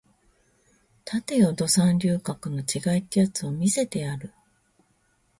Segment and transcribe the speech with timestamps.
[1.05, 4.33] 立てよド三流格の違いってやつを見せてやる